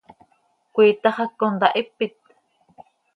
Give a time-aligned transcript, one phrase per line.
[0.73, 2.15] ¿Cöiitax hac contahipit?